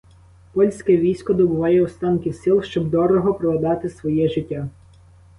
Польське 0.53 0.97
військо 0.97 1.33
добуває 1.33 1.81
останків 1.83 2.35
сил, 2.35 2.61
щоб 2.61 2.89
дорого 2.89 3.33
продати 3.33 3.89
своє 3.89 4.29
життя. 4.29 4.67